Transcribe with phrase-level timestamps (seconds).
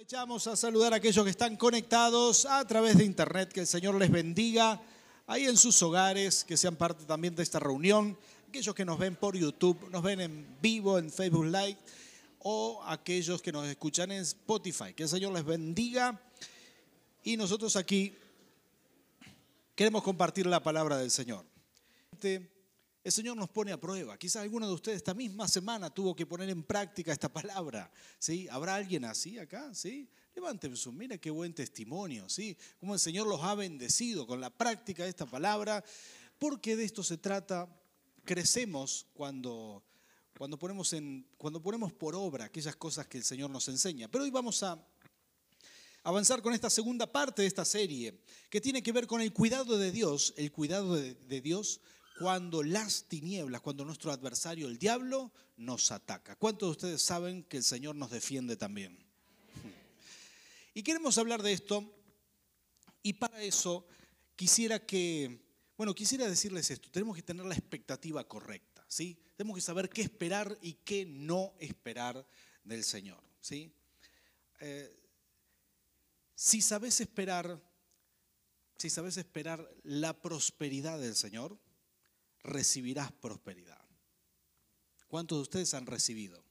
[0.00, 3.52] Aprovechamos a saludar a aquellos que están conectados a través de internet.
[3.52, 4.80] Que el Señor les bendiga
[5.26, 8.16] ahí en sus hogares, que sean parte también de esta reunión.
[8.48, 11.76] Aquellos que nos ven por YouTube, nos ven en vivo en Facebook Live
[12.38, 14.94] o aquellos que nos escuchan en Spotify.
[14.94, 16.18] Que el Señor les bendiga.
[17.22, 18.14] Y nosotros aquí
[19.74, 21.44] queremos compartir la palabra del Señor.
[23.02, 24.18] El Señor nos pone a prueba.
[24.18, 27.90] Quizás alguno de ustedes esta misma semana tuvo que poner en práctica esta palabra.
[28.18, 28.46] ¿sí?
[28.50, 29.74] ¿Habrá alguien así acá?
[29.74, 30.06] ¿sí?
[30.34, 32.56] Levanten su, mira qué buen testimonio, ¿sí?
[32.78, 35.82] Cómo el Señor los ha bendecido con la práctica de esta palabra,
[36.38, 37.74] porque de esto se trata.
[38.22, 39.82] Crecemos cuando,
[40.36, 44.08] cuando, ponemos en, cuando ponemos por obra aquellas cosas que el Señor nos enseña.
[44.08, 44.78] Pero hoy vamos a
[46.02, 49.78] avanzar con esta segunda parte de esta serie, que tiene que ver con el cuidado
[49.78, 51.80] de Dios, el cuidado de, de Dios
[52.20, 56.36] cuando las tinieblas, cuando nuestro adversario, el diablo, nos ataca.
[56.36, 58.98] ¿Cuántos de ustedes saben que el Señor nos defiende también?
[60.74, 61.90] Y queremos hablar de esto
[63.02, 63.86] y para eso
[64.36, 65.40] quisiera que,
[65.78, 69.18] bueno, quisiera decirles esto, tenemos que tener la expectativa correcta, ¿sí?
[69.34, 72.26] Tenemos que saber qué esperar y qué no esperar
[72.64, 73.72] del Señor, ¿sí?
[74.60, 74.94] Eh,
[76.34, 77.62] si sabes esperar,
[78.76, 81.58] si sabes esperar la prosperidad del Señor,
[82.42, 83.84] recibirás prosperidad.
[85.08, 86.42] ¿Cuántos de ustedes han recibido?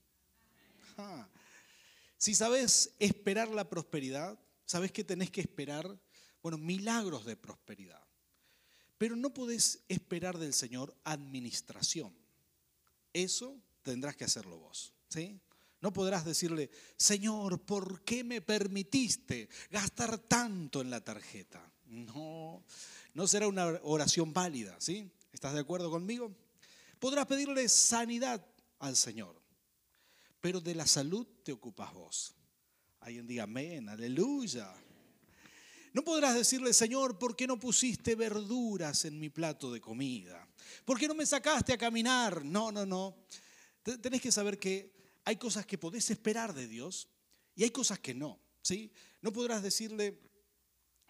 [0.98, 1.28] Ah.
[2.18, 6.00] Si sabes esperar la prosperidad, sabes que tenés que esperar,
[6.44, 8.04] bueno, milagros de prosperidad.
[8.98, 12.14] Pero no podés esperar del Señor administración.
[13.14, 15.40] Eso tendrás que hacerlo vos, ¿sí?
[15.82, 21.72] No podrás decirle, Señor, ¿por qué me permitiste gastar tanto en la tarjeta?
[21.86, 22.66] No,
[23.14, 25.10] no será una oración válida, ¿sí?
[25.32, 26.36] ¿Estás de acuerdo conmigo?
[27.00, 28.46] Podrás pedirle sanidad
[28.80, 29.42] al Señor,
[30.42, 32.36] pero de la salud te ocupas vos.
[33.00, 34.74] Alguien diga amén, aleluya.
[35.94, 40.48] No podrás decirle, Señor, ¿por qué no pusiste verduras en mi plato de comida?
[40.86, 42.44] ¿Por qué no me sacaste a caminar?
[42.44, 43.18] No, no, no.
[43.84, 44.94] Tenés que saber que
[45.26, 47.08] hay cosas que podés esperar de Dios
[47.56, 48.40] y hay cosas que no.
[48.62, 48.92] ¿sí?
[49.22, 50.20] No podrás decirle,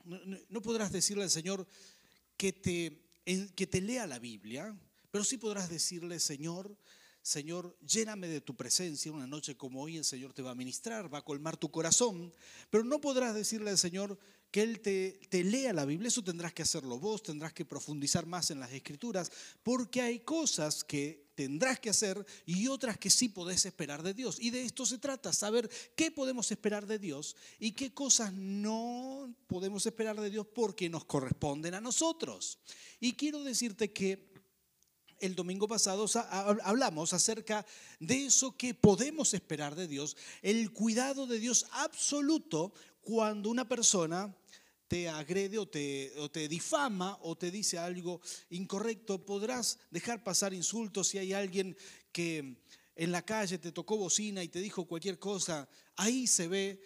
[0.03, 1.67] no, no podrás decirle al Señor
[2.37, 3.08] que te
[3.55, 4.75] que te lea la Biblia,
[5.11, 6.77] pero sí podrás decirle, Señor,
[7.21, 9.11] Señor, lléname de tu presencia.
[9.11, 12.33] Una noche como hoy el Señor te va a ministrar, va a colmar tu corazón,
[12.69, 14.17] pero no podrás decirle al Señor
[14.51, 16.07] que Él te, te, lea la Biblia.
[16.07, 19.31] Eso tendrás que hacerlo vos, tendrás que profundizar más en las escrituras,
[19.63, 24.41] porque hay cosas que tendrás que hacer y otras que sí podés esperar de Dios.
[24.41, 29.33] Y de esto se trata, saber qué podemos esperar de Dios y qué cosas no
[29.47, 32.59] podemos esperar de Dios porque nos corresponden a nosotros.
[32.99, 34.33] Y quiero decirte que
[35.21, 36.07] el domingo pasado
[36.61, 37.65] hablamos acerca
[38.01, 44.35] de eso que podemos esperar de Dios, el cuidado de Dios absoluto cuando una persona
[44.89, 48.19] te agrede o te, o te, difama o te dice algo
[48.49, 51.77] incorrecto, podrás dejar pasar insultos si hay alguien
[52.11, 52.57] que
[52.95, 55.69] en la calle te tocó bocina y te dijo cualquier cosa.
[55.95, 56.81] Ahí se ve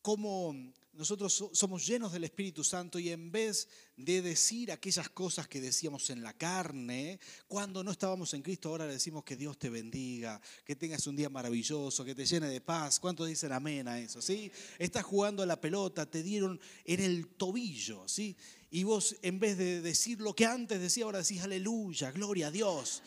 [0.00, 0.54] cómo
[0.98, 6.10] nosotros somos llenos del Espíritu Santo y en vez de decir aquellas cosas que decíamos
[6.10, 10.40] en la carne, cuando no estábamos en Cristo, ahora le decimos que Dios te bendiga,
[10.64, 12.98] que tengas un día maravilloso, que te llene de paz.
[12.98, 14.20] ¿Cuántos dicen amén a eso?
[14.20, 14.50] ¿sí?
[14.76, 18.36] Estás jugando a la pelota, te dieron en el tobillo, ¿sí?
[18.72, 22.50] Y vos en vez de decir lo que antes decía, ahora decís aleluya, gloria a
[22.50, 23.04] Dios.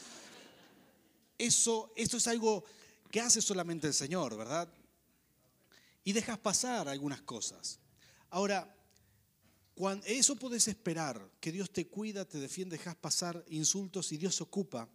[1.37, 2.63] Eso, eso es algo
[3.11, 4.73] que hace solamente el Señor, ¿verdad?
[6.05, 7.80] Y dejas pasar algunas cosas.
[8.31, 8.75] Ahora,
[9.75, 14.35] cuando eso puedes esperar, que Dios te cuida, te defiende, dejas pasar insultos y Dios
[14.35, 14.89] se ocupa,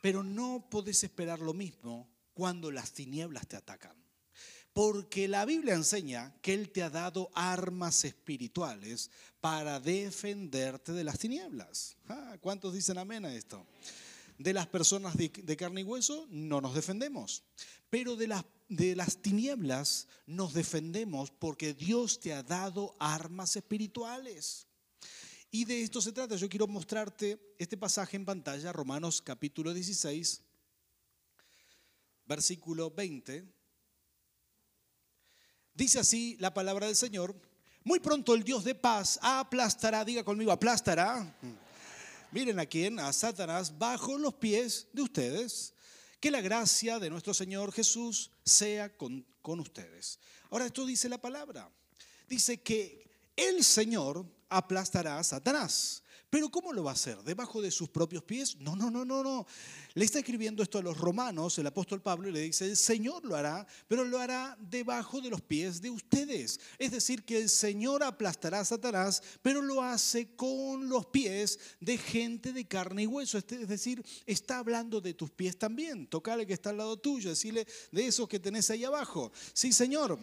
[0.00, 3.96] pero no podés esperar lo mismo cuando las tinieblas te atacan.
[4.72, 11.18] Porque la Biblia enseña que Él te ha dado armas espirituales para defenderte de las
[11.18, 11.96] tinieblas.
[12.08, 13.66] Ah, ¿Cuántos dicen amén a esto?
[14.42, 17.44] De las personas de, carne y hueso no nos defendemos,
[17.88, 24.66] pero de las de las tinieblas nos defendemos porque Dios te ha dado armas espirituales.
[25.50, 26.36] Y de esto se trata.
[26.36, 30.42] Yo quiero mostrarte este pasaje en pantalla, Romanos capítulo 16,
[32.24, 33.44] versículo 20.
[35.74, 37.36] Dice así la palabra del Señor.
[37.84, 41.36] Muy pronto el Dios de paz aplastará, diga conmigo, aplastará.
[42.32, 45.74] Miren a quién, a Satanás, bajo los pies de ustedes.
[46.18, 50.18] Que la gracia de nuestro Señor Jesús sea con, ustedes.
[50.50, 51.70] Ahora esto dice la palabra.
[52.28, 56.02] Dice que el Señor aplastará a Satanás,
[56.32, 57.22] Pero ¿cómo lo va a hacer?
[57.22, 58.56] ¿Debajo de sus propios pies?
[58.56, 59.46] No, no, no, no, no.
[59.92, 63.22] Le está escribiendo esto a los romanos, el apóstol Pablo, y le dice, el Señor
[63.26, 66.58] lo hará, pero lo hará debajo de los pies de ustedes.
[66.78, 71.98] Es decir, que el Señor aplastará a Satanás, pero lo hace con los pies de
[71.98, 73.36] gente de carne y hueso.
[73.36, 76.06] Es decir, está hablando de tus pies también.
[76.06, 79.30] Tocale que está al lado tuyo, decirle de esos que tenés ahí abajo.
[79.52, 80.18] Sí, Señor.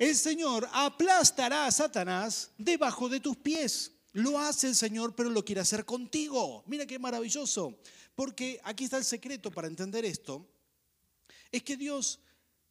[0.00, 3.92] El Señor aplastará a Satanás debajo de tus pies.
[4.12, 6.64] Lo hace el Señor, pero lo quiere hacer contigo.
[6.66, 7.78] Mira qué maravilloso.
[8.14, 10.48] Porque aquí está el secreto para entender esto.
[11.52, 12.20] Es que Dios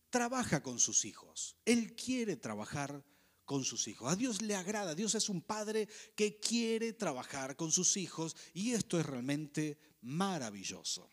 [0.10, 1.56] trabaja con sus hijos.
[1.66, 3.04] Él quiere trabajar
[3.46, 4.12] con sus hijos.
[4.12, 4.96] A Dios le agrada.
[4.96, 11.10] Dios es un padre que quiere trabajar con sus hijos y esto es realmente maravilloso.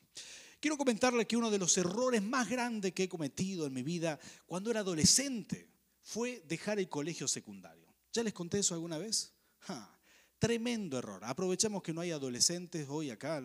[0.61, 4.19] Quiero comentarle que uno de los errores más grandes que he cometido en mi vida
[4.46, 5.70] cuando era adolescente
[6.02, 7.94] fue dejar el colegio secundario.
[8.12, 9.32] ¿Ya les conté eso alguna vez?
[10.38, 11.24] Tremendo error.
[11.24, 13.42] Aprovechamos que no hay adolescentes hoy acá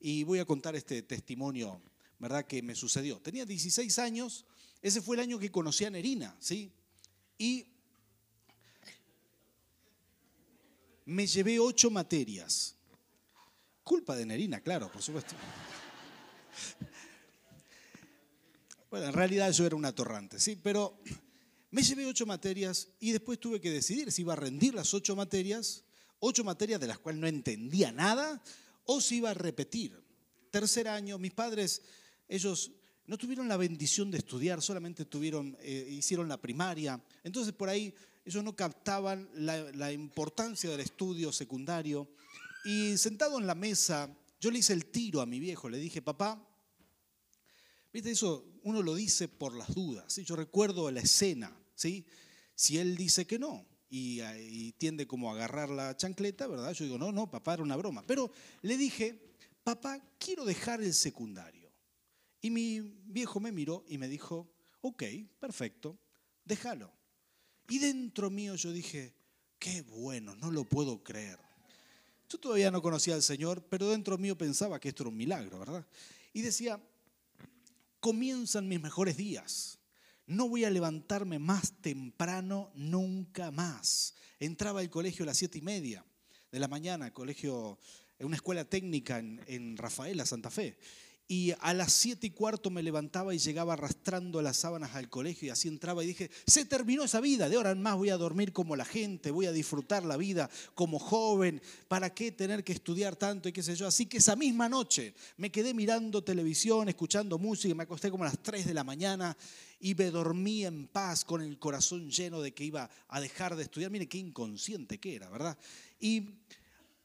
[0.00, 1.80] y voy a contar este testimonio,
[2.18, 2.44] ¿verdad?
[2.46, 3.20] Que me sucedió.
[3.20, 4.44] Tenía 16 años,
[4.82, 6.72] ese fue el año que conocí a Nerina, ¿sí?
[7.38, 7.66] Y
[11.04, 12.76] me llevé ocho materias.
[13.82, 15.34] Culpa de Nerina, claro, por supuesto.
[18.90, 20.56] Bueno, en realidad yo era un atorrante, ¿sí?
[20.56, 21.00] Pero
[21.70, 25.16] me llevé ocho materias y después tuve que decidir si iba a rendir las ocho
[25.16, 25.83] materias
[26.24, 28.42] ocho materias de las cuales no entendía nada,
[28.86, 30.02] o si iba a repetir.
[30.50, 31.82] Tercer año, mis padres,
[32.28, 32.72] ellos
[33.06, 37.02] no tuvieron la bendición de estudiar, solamente tuvieron, eh, hicieron la primaria.
[37.22, 37.94] Entonces por ahí
[38.24, 42.08] ellos no captaban la, importancia del estudio secundario.
[42.64, 44.08] Y sentado en la mesa,
[44.40, 46.42] yo le hice el tiro a mi viejo, le dije, papá,
[47.92, 50.16] viste eso, uno lo dice por las dudas.
[50.16, 52.06] Yo recuerdo la escena, ¿sí?
[52.54, 56.72] si él dice que no, y, tiende como a agarrar la chancleta, ¿verdad?
[56.72, 58.02] Yo digo, no, no, papá, era una broma.
[58.06, 58.30] Pero
[58.62, 61.72] le dije, papá, quiero dejar el secundario.
[62.40, 65.02] Y mi viejo me miró y me dijo, ok,
[65.38, 65.98] perfecto,
[66.44, 66.92] déjalo.
[67.68, 69.14] Y dentro mío yo dije,
[69.58, 71.38] qué bueno, no lo puedo creer.
[72.28, 75.58] Yo todavía no conocía al Señor, pero dentro mío pensaba que esto era un milagro,
[75.58, 75.86] ¿verdad?
[76.32, 76.80] Y decía,
[78.00, 79.78] comienzan mis mejores días
[80.26, 84.14] no voy a levantarme más temprano nunca más.
[84.38, 86.04] Entraba al colegio a las siete y media
[86.50, 87.78] de la mañana, colegio,
[88.20, 90.78] una escuela técnica en, en Rafaela, Santa Fe.
[91.26, 95.46] Y a las siete y cuarto me levantaba y llegaba arrastrando las sábanas al colegio
[95.46, 98.18] y así entraba y dije, se terminó esa vida, de ahora en más voy a
[98.18, 102.74] dormir como la gente, voy a disfrutar la vida como joven, ¿para qué tener que
[102.74, 103.86] estudiar tanto y qué sé yo?
[103.86, 108.26] Así que esa misma noche me quedé mirando televisión, escuchando música, me acosté como a
[108.26, 109.34] las 3 de la mañana
[109.80, 113.62] y me dormí en paz con el corazón lleno de que iba a dejar de
[113.62, 113.90] estudiar.
[113.90, 115.56] Mire qué inconsciente que era, ¿verdad?
[115.98, 116.28] Y,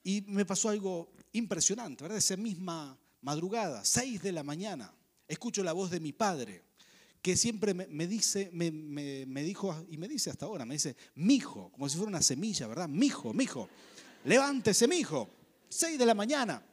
[0.04, 2.18] y me pasó algo impresionante, ¿verdad?
[2.18, 4.94] Esa misma madrugada, 6 de la mañana,
[5.27, 6.63] escucho la voz de mi padre,
[7.21, 11.89] que siempre me, dice, me, dijo, y me dice hasta ahora, me dice, mijo, como
[11.89, 12.88] si fuera una semilla, ¿verdad?
[12.88, 13.69] Mijo, mijo,
[14.24, 15.30] levántese, mijo,
[15.68, 16.63] 6 de la mañana,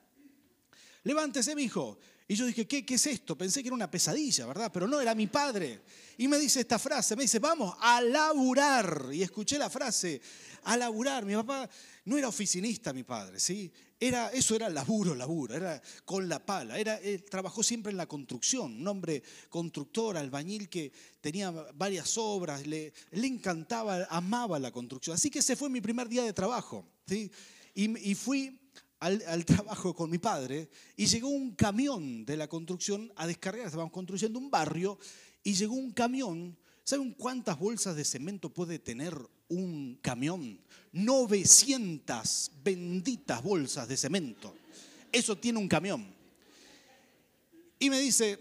[1.03, 1.99] levántese, mijo.
[2.29, 3.39] Y yo dije, ¿qué, ¿qué es esto?
[3.39, 4.71] Pensé que era una pesadilla, ¿verdad?
[4.73, 5.81] Pero no, era mi padre.
[6.19, 9.11] Y me dice esta frase, me dice, vamos a laburar.
[9.13, 10.21] Y escuché la frase,
[10.65, 11.25] a laburar.
[11.25, 11.71] Mi papá
[12.05, 13.73] no era oficinista, mi padre, ¿sí?
[13.99, 16.79] Era, eso era laburo, laburo, era con la pala.
[16.79, 22.67] Era, él trabajó siempre en la construcción, un hombre constructor, albañil que tenía varias obras,
[22.67, 25.15] le, le encantaba, amaba la construcción.
[25.15, 26.87] Así que ese fue mi primer día de trabajo.
[27.07, 27.31] ¿sí?
[27.75, 28.59] Y, y fui
[29.01, 33.67] al, al, trabajo con mi padre y llegó un camión de la construcción a descargar,
[33.67, 34.99] estábamos construyendo un barrio
[35.43, 36.59] y llegó un camión.
[36.87, 39.13] ¿Saben cuántas bolsas de cemento puede tener
[39.49, 40.61] un camión?
[40.93, 44.55] 900 benditas bolsas de cemento.
[45.11, 46.07] Eso tiene un camión.
[47.81, 48.39] Y me dice,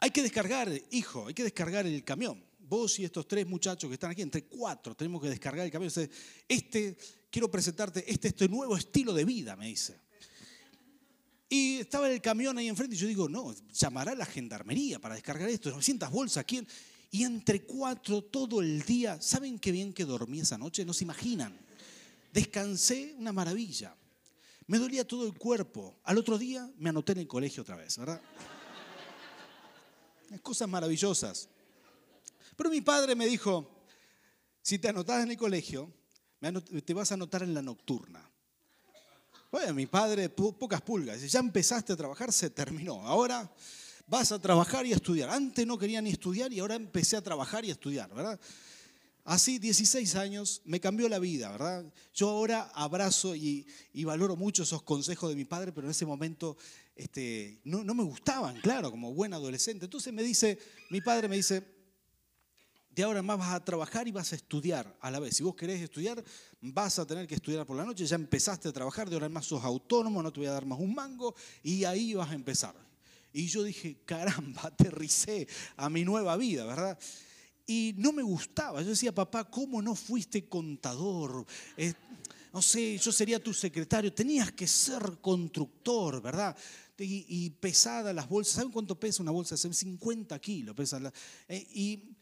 [0.00, 2.44] hay que descargar, hijo, hay que descargar el camión.
[2.58, 5.90] Vos y estos tres muchachos que están aquí, entre cuatro, tenemos que descargar el camión.
[6.46, 6.98] Este,
[7.30, 9.98] quiero presentarte este, este nuevo estilo de vida, me dice.
[11.48, 15.14] Y estaba el camión ahí enfrente y yo digo, no, llamará a la gendarmería para
[15.14, 16.68] descargar esto, 900 bolsas, ¿quién?
[17.10, 20.84] Y entre cuatro todo el día, ¿saben qué bien que dormí esa noche?
[20.84, 21.58] No se imaginan.
[22.32, 23.96] Descansé una maravilla.
[24.68, 25.98] Me dolía todo el cuerpo.
[26.04, 28.22] Al otro día me anoté en el colegio otra vez, ¿verdad?
[30.42, 31.48] Cosas maravillosas.
[32.56, 33.68] Pero mi padre me dijo,
[34.62, 35.92] si te anotás en el colegio,
[36.84, 38.30] te vas a anotar en la nocturna.
[39.50, 41.20] Bueno, mi padre, pocas pulgas.
[41.28, 43.04] Ya empezaste a trabajar, se terminó.
[43.04, 43.52] Ahora
[44.10, 45.30] vas a trabajar y estudiar.
[45.30, 48.38] Antes no quería ni estudiar y ahora empecé a trabajar y a estudiar, ¿verdad?
[49.24, 51.84] Así, 16 años, me cambió la vida, ¿verdad?
[52.12, 53.64] Yo ahora abrazo y,
[54.04, 56.56] valoro mucho esos consejos de mi padre, pero en ese momento
[56.96, 59.84] este, no, no, me gustaban, claro, como buen adolescente.
[59.84, 60.58] Entonces me dice,
[60.90, 61.62] mi padre me dice,
[62.90, 65.36] de ahora en más vas a trabajar y vas a estudiar a la vez.
[65.36, 66.24] Si vos querés estudiar,
[66.60, 69.32] vas a tener que estudiar por la noche, ya empezaste a trabajar, de ahora en
[69.32, 72.34] más sos autónomo, no te voy a dar más un mango, y ahí vas a
[72.34, 72.89] empezar.
[73.32, 75.46] Y yo dije, caramba, aterricé
[75.76, 76.98] a mi nueva vida, ¿verdad?
[77.66, 78.82] Y no me gustaba.
[78.82, 81.46] Yo decía, papá, ¿cómo no fuiste contador?
[81.76, 81.94] Eh,
[82.52, 84.12] no sé, yo sería tu secretario.
[84.12, 86.56] Tenías que ser constructor, ¿verdad?
[86.98, 88.54] Y, y pesada las bolsas.
[88.54, 89.56] ¿Saben cuánto pesa una bolsa?
[89.56, 91.00] 50 kilos pesa.
[91.48, 92.16] Eh, y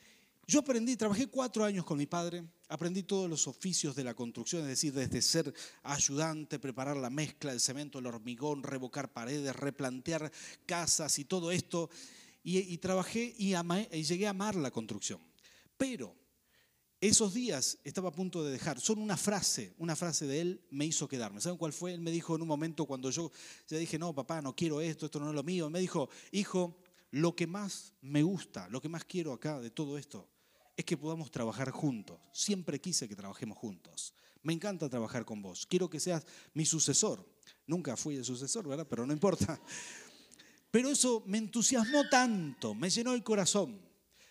[0.46, 4.62] yo aprendí, trabajé cuatro años con mi padre, aprendí todos los oficios de la construcción,
[4.62, 10.30] es decir, desde ser ayudante, preparar la mezcla, el cemento, el hormigón, revocar paredes, replantear
[10.66, 11.90] casas y todo esto.
[12.44, 13.52] Y, trabajé y,
[14.04, 15.20] llegué a amar la construcción.
[15.76, 16.16] Pero
[16.98, 18.80] esos días estaba a punto de dejar.
[18.80, 21.42] Son una frase, una frase de él me hizo quedarme.
[21.42, 21.92] ¿Saben cuál fue?
[21.92, 23.30] Él me dijo en un momento cuando yo
[23.66, 25.68] ya dije, no, papá, no quiero esto, esto no es lo mío.
[25.68, 26.78] Me dijo, hijo,
[27.10, 30.26] lo que más me gusta, lo que más quiero acá de todo esto
[30.78, 32.20] es que podamos trabajar juntos.
[32.32, 34.14] Siempre quise que trabajemos juntos.
[34.44, 35.66] Me encanta trabajar con vos.
[35.66, 37.28] Quiero que seas mi sucesor.
[37.66, 38.86] Nunca fui el sucesor, ¿verdad?
[38.88, 39.60] Pero no importa.
[40.70, 43.80] Pero eso me entusiasmó tanto, me llenó el corazón.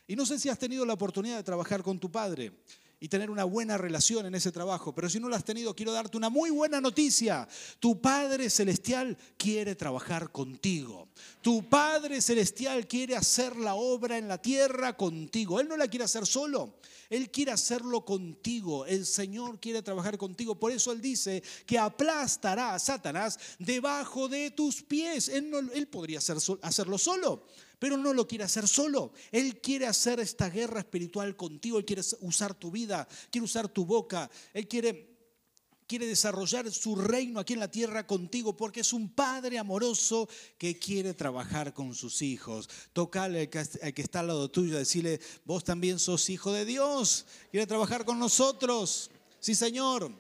[0.08, 2.64] Y no sé si has tenido la oportunidad de trabajar con tu padre
[3.00, 4.94] y tener una buena relación en ese trabajo.
[4.94, 7.48] Pero si no lo has tenido, quiero darte una muy buena noticia.
[7.80, 11.10] Tu Padre Celestial quiere trabajar contigo.
[11.42, 15.60] Tu Padre Celestial quiere hacer la obra en la tierra contigo.
[15.60, 16.76] Él no la quiere hacer solo.
[17.10, 18.86] Él quiere hacerlo contigo.
[18.86, 20.60] El Señor quiere trabajar contigo.
[20.60, 25.30] Por eso Él dice que aplastará a Satanás debajo de tus pies.
[25.30, 27.46] Él, no, él podría hacerlo solo
[27.80, 29.12] pero no lo quiere hacer solo.
[29.32, 33.86] Él quiere hacer esta guerra espiritual contigo, Él quiere usar tu vida, quiere usar tu
[33.86, 35.18] boca, Él quiere,
[35.86, 40.80] quiere desarrollar su reino aquí en la tierra contigo, porque es un padre amoroso que
[40.80, 42.70] quiere trabajar con sus hijos.
[42.94, 47.68] Tocale al que, está al lado tuyo, decirle, vos también sos hijo de Dios, quiere
[47.68, 49.12] trabajar con nosotros.
[49.40, 50.12] Sí, Señor,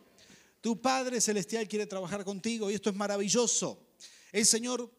[0.61, 3.83] tu Padre Celestial quiere trabajar contigo y esto es maravilloso.
[4.31, 4.91] El Señor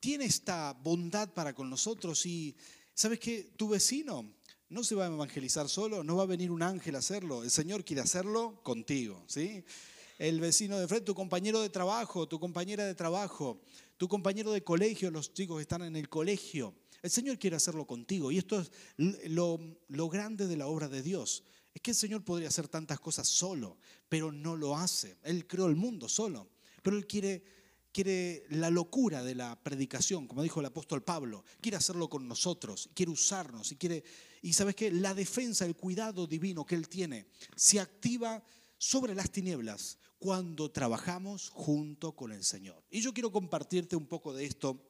[0.00, 2.56] tiene esta bondad para con nosotros y
[2.94, 4.34] sabes que tu vecino
[4.70, 7.50] no se va a evangelizar solo, no va a venir un ángel a hacerlo, el
[7.50, 9.64] Señor quiere hacerlo contigo, ¿sí?
[10.18, 13.60] El vecino de frente, tu compañero de trabajo, tu compañera de trabajo,
[13.96, 17.86] tu compañero de colegio, los chicos que están en el colegio, el Señor quiere hacerlo
[17.86, 21.44] contigo y esto es lo grande de la obra de Dios.
[21.72, 23.78] Es que el Señor podría hacer tantas cosas solo,
[24.08, 25.16] pero no lo hace.
[25.22, 26.48] Él creó el mundo solo,
[26.82, 27.42] pero Él quiere
[27.92, 32.90] quiere la locura de la predicación, como dijo el apóstol Pablo, quiere hacerlo con nosotros,
[32.94, 34.04] quiere usarnos y quiere
[34.42, 38.42] y sabes qué, la defensa, el cuidado divino que él tiene se activa
[38.78, 42.82] sobre las tinieblas cuando trabajamos junto con el Señor.
[42.90, 44.86] Y yo quiero compartirte un poco de esto.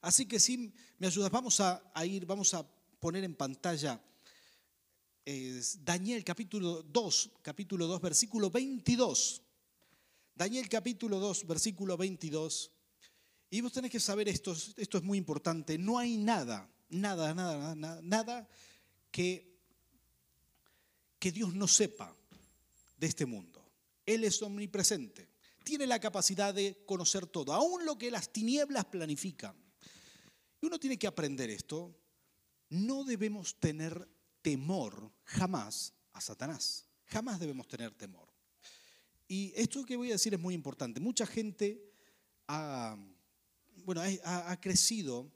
[0.00, 2.66] Así que si me ayudas, vamos a, ir, vamos a
[2.98, 4.02] poner en pantalla
[5.26, 9.42] eh, Daniel capítulo 2, capítulo 2, versículo 22.
[10.40, 12.70] Daniel capítulo 2, versículo 22.
[13.50, 15.76] Y vos tenés que saber esto, esto es muy importante.
[15.76, 18.48] No hay nada, nada, nada, nada, nada
[19.10, 19.58] que,
[21.18, 22.16] que Dios no sepa
[22.96, 23.62] de este mundo.
[24.06, 25.28] Él es omnipresente.
[25.62, 29.54] Tiene la capacidad de conocer todo, aún lo que las tinieblas planifican.
[30.62, 31.94] Y uno tiene que aprender esto.
[32.70, 34.08] No debemos tener
[34.40, 36.86] temor jamás a Satanás.
[37.04, 38.29] Jamás debemos tener temor.
[39.30, 40.98] Y esto que voy a decir es muy importante.
[40.98, 41.80] Mucha gente
[42.48, 42.98] ha,
[43.84, 45.32] bueno, ha, crecido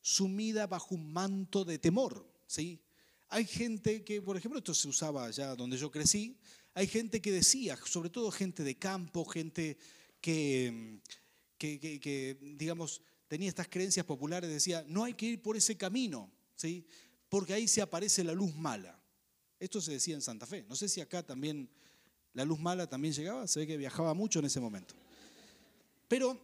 [0.00, 2.28] sumida bajo un manto de temor.
[2.48, 2.82] ¿sí?
[3.28, 6.36] Hay gente que, por ejemplo, esto se usaba allá donde yo crecí,
[6.74, 9.78] hay gente que decía, sobre todo gente de campo, gente
[10.20, 10.98] que,
[11.56, 16.84] que, digamos, tenía estas creencias populares, decía, no hay que ir por ese camino, ¿sí?
[17.28, 19.00] porque ahí se aparece la luz mala.
[19.60, 20.64] Esto se decía en Santa Fe.
[20.68, 21.70] No sé si acá también
[22.36, 24.94] la luz mala también llegaba, se ve que viajaba mucho en ese momento.
[26.06, 26.38] Pero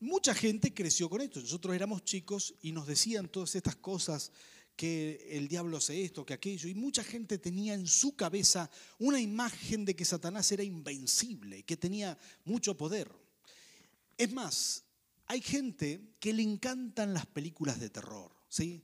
[0.00, 1.40] mucha gente creció con esto.
[1.40, 4.30] Nosotros éramos chicos y nos decían todas estas cosas,
[4.76, 9.20] que el diablo hace esto, que aquello, y mucha gente tenía en su cabeza una
[9.20, 13.10] imagen de que Satanás era invencible, que tenía mucho poder.
[14.16, 14.84] Es más,
[15.26, 18.82] hay gente que le encantan las películas de terror, ¿sí?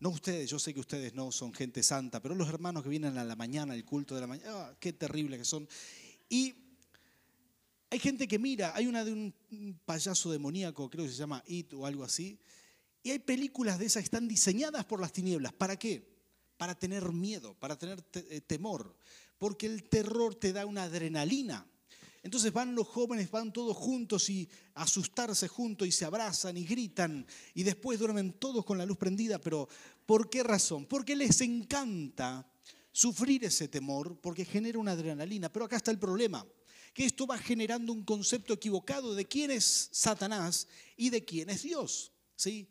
[0.00, 3.18] No ustedes, yo sé que ustedes no son gente santa, pero los hermanos que vienen
[3.18, 5.68] a la mañana, el culto de la mañana, ah, qué terrible que son.
[6.28, 6.54] Y
[7.90, 11.72] hay gente que mira, hay una de un payaso demoníaco, creo que se llama It
[11.72, 12.38] o algo así,
[13.02, 15.52] y hay películas de esas que están diseñadas por las tinieblas.
[15.52, 16.18] ¿Para qué?
[16.58, 18.94] para tener miedo, para tener eh, temor,
[19.38, 21.64] porque el terror te da una adrenalina.
[22.22, 27.26] Entonces van los jóvenes, van todos juntos y asustarse juntos y se abrazan y gritan
[27.54, 29.68] y después duermen todos con la luz prendida, pero
[30.04, 30.86] ¿por qué razón?
[30.86, 32.50] Porque les encanta
[32.92, 35.52] sufrir ese temor porque genera una adrenalina.
[35.52, 36.44] Pero acá está el problema,
[36.92, 41.62] que esto va generando un concepto equivocado de quién es Satanás y de quién es
[41.62, 42.12] Dios.
[42.34, 42.68] ¿sí?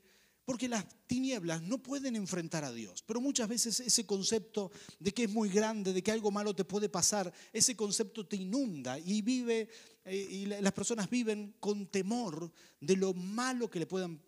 [0.48, 3.04] Porque las tinieblas no pueden enfrentar a Dios.
[3.06, 6.64] Pero muchas veces ese concepto de que es muy grande, de que algo malo te
[6.64, 9.68] puede pasar, ese concepto te inunda y vive
[10.06, 12.50] eh, y las personas viven con temor
[12.80, 13.86] de lo malo que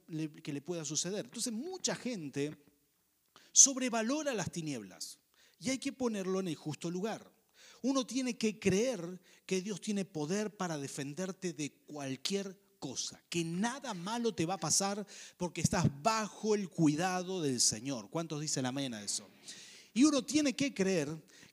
[0.10, 1.24] le, pueda suceder.
[1.24, 2.54] Entonces mucha gente
[3.54, 5.20] sobrevalora las tinieblas
[5.58, 7.32] y hay que ponerlo en el justo lugar.
[7.82, 13.94] Uno tiene que creer que Dios tiene poder para defenderte de cualquier cosa, que nada
[13.94, 15.06] malo te va a pasar
[15.38, 18.10] porque estás bajo el cuidado del Señor.
[18.10, 19.30] ¿Cuántos dicen amén a eso?
[19.94, 21.10] Y uno tiene que creer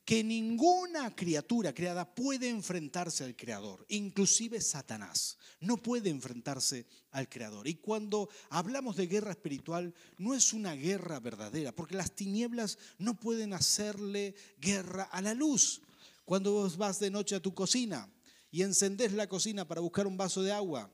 [0.06, 7.66] que ninguna criatura creada puede enfrentarse al Creador, inclusive Satanás, no puede enfrentarse al Creador.
[7.66, 13.18] Y cuando hablamos de guerra espiritual, no es una guerra verdadera, porque las tinieblas no
[13.18, 15.82] pueden hacerle guerra a la luz.
[16.24, 18.08] Cuando vos vas de noche a tu cocina
[18.52, 20.88] y encendés la cocina para buscar un vaso de agua,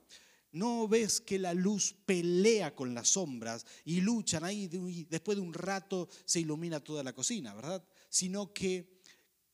[0.52, 4.68] no ves que la luz pelea con las sombras y luchan ahí
[5.08, 7.82] después de un rato se ilumina toda la cocina, ¿verdad?
[8.08, 9.00] Sino que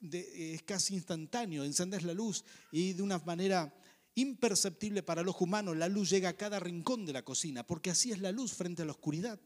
[0.00, 3.74] es casi instantáneo, encendes la luz y de una manera
[4.14, 8.10] imperceptible para los humanos, la luz llega a cada rincón de la cocina, porque así
[8.10, 9.40] es la luz frente a la oscuridad.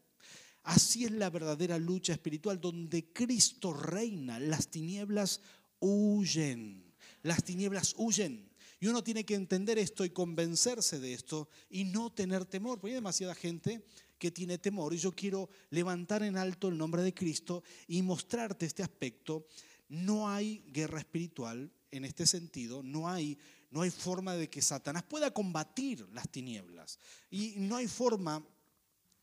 [0.62, 5.40] Así es la verdadera lucha espiritual, donde Cristo reina, las tinieblas
[5.80, 8.51] huyen, las tinieblas huyen.
[8.82, 12.88] Y uno tiene que entender esto y convencerse de esto y no tener temor, porque
[12.88, 13.86] hay demasiada gente
[14.18, 18.66] que tiene temor y yo quiero levantar en alto el nombre de Cristo y mostrarte
[18.66, 19.46] este aspecto
[19.88, 23.38] no hay guerra espiritual en este sentido, no hay,
[23.70, 26.98] no hay forma de que Satanás pueda combatir las tinieblas.
[27.30, 28.44] Y no hay forma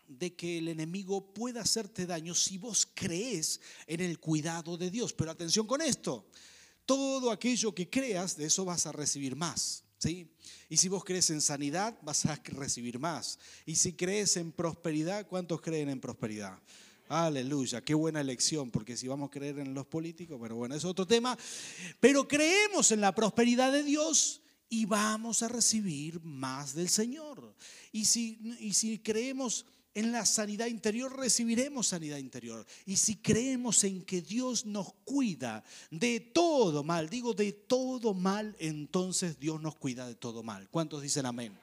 [0.08, 5.12] de que el enemigo pueda hacerte daño si vos crees en el cuidado de Dios.
[5.12, 6.30] Pero atención con esto,
[6.90, 9.84] todo aquello que creas, de eso vas a recibir más.
[10.00, 10.28] ¿sí?
[10.70, 13.38] Y si vos crees en sanidad, vas a recibir más.
[13.64, 16.58] Y si crees en prosperidad, ¿cuántos creen en prosperidad?
[17.08, 20.84] Aleluya, qué buena elección, porque si vamos a creer en los políticos, pero bueno, es
[20.84, 21.38] otro tema.
[22.00, 27.54] Pero creemos en la prosperidad de Dios y vamos a recibir más del Señor.
[27.92, 32.66] Y si, y si creemos en la sanidad interior, recibiremos sanidad interior.
[32.86, 38.56] Y si creemos en que Dios nos cuida de todo mal, digo de todo mal,
[38.60, 40.70] entonces Dios nos cuida de todo mal.
[40.70, 41.58] ¿Cuántos dicen amén?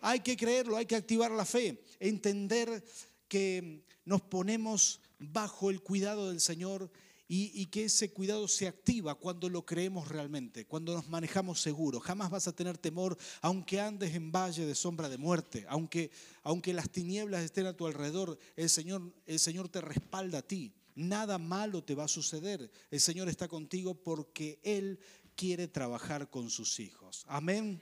[0.00, 2.84] Hay que creerlo, hay que activar la fe, entender
[3.28, 6.90] que nos ponemos bajo el cuidado del Señor
[7.34, 12.02] y, que ese cuidado se activa cuando lo creemos realmente, cuando nos manejamos seguros.
[12.02, 16.10] Jamás vas a tener temor aunque andes en valle de sombra de muerte, aunque,
[16.42, 20.74] aunque las tinieblas estén a tu alrededor, el Señor, el Señor te respalda a ti.
[20.94, 22.70] Nada malo te va a suceder.
[22.90, 25.00] El Señor está contigo porque Él
[25.34, 27.24] quiere trabajar con sus hijos.
[27.28, 27.80] Amén.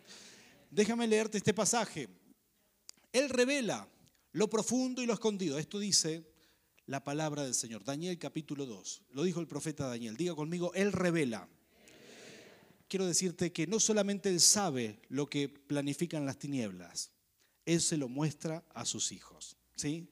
[0.70, 2.08] Déjame leerte este pasaje.
[3.12, 3.88] Él revela
[4.30, 5.58] lo profundo y lo escondido.
[5.58, 6.30] Esto dice
[6.90, 7.85] la palabra del Señor.
[7.85, 9.03] Daniel capítulo 2.
[9.12, 10.16] Lo dijo el profeta Daniel.
[10.16, 11.48] Diga conmigo, Él revela.
[12.88, 17.12] Quiero decirte que no solamente Él sabe lo que planifican las tinieblas,
[17.64, 19.57] Él se lo muestra a sus hijos.
[19.76, 20.09] ¿Sí?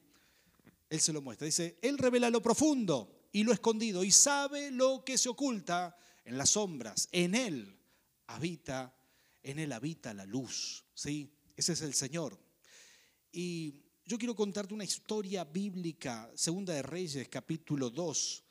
[0.89, 1.43] Él se lo muestra.
[1.43, 6.37] Dice, Él revela lo profundo y lo escondido y sabe lo que se oculta en
[6.37, 7.09] las sombras.
[7.11, 7.77] En Él
[8.27, 8.95] habita,
[9.43, 10.85] en Él habita la luz.
[10.93, 11.29] ¿Sí?
[11.57, 12.39] Ese es el Señor.
[13.33, 18.43] Y yo quiero contarte una historia bíblica, Segunda de Reyes, capítulo 2.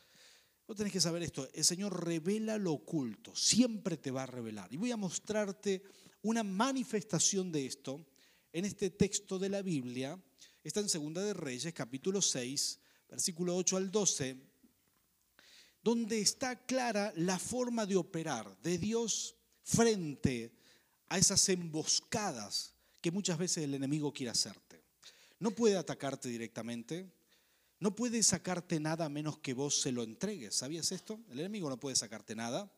[0.69, 4.73] Vos tenés que saber esto, el Señor revela lo oculto, siempre te va a revelar.
[4.73, 5.83] Y voy a mostrarte
[6.23, 8.07] una manifestación de esto
[8.53, 10.17] en este texto de la Biblia.
[10.63, 12.79] Está en Segunda de Reyes, capítulo 6,
[13.11, 14.37] versículo 8 al 12,
[15.83, 20.53] donde está clara la forma de operar de Dios frente
[21.09, 24.68] a esas emboscadas que muchas veces el enemigo quiere hacerte.
[25.41, 27.11] No puede atacarte directamente,
[27.81, 30.57] no puede sacarte nada a menos que vos se lo entregues.
[30.57, 31.21] ¿Sabías esto?
[31.31, 32.71] El enemigo no puede sacarte nada.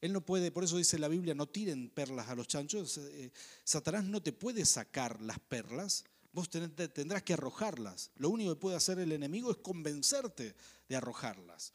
[0.00, 2.98] Él no puede, por eso dice la Biblia, no tiren perlas a los chanchos.
[2.98, 3.32] Eh,
[3.64, 8.10] Satanás no te puede sacar las perlas, vos tendrás que arrojarlas.
[8.16, 10.54] Lo único que puede hacer el enemigo es convencerte
[10.88, 11.72] de arrojarlas.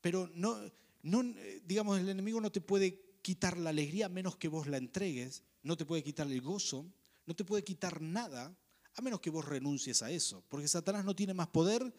[0.00, 0.58] Pero no,
[1.02, 4.66] no, eh, digamos, el enemigo no te puede quitar la alegría a menos que vos
[4.66, 6.84] la entregues, no te puede quitar el gozo,
[7.24, 8.54] no te puede quitar nada
[8.96, 11.92] a menos que vos renuncies a eso, porque Satanás no tiene más poder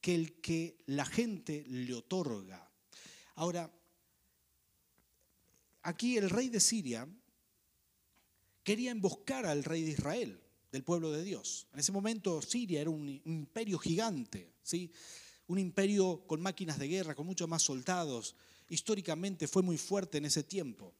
[0.00, 2.70] que el que la gente le otorga.
[3.36, 3.72] Ahora,
[5.82, 7.08] aquí el rey de Siria
[8.62, 11.66] quería emboscar al rey de Israel, del pueblo de Dios.
[11.72, 14.90] En ese momento Siria era un imperio gigante, ¿sí?
[15.46, 18.36] un imperio con máquinas de guerra, con muchos más soldados.
[18.68, 20.94] Históricamente fue muy fuerte en ese tiempo.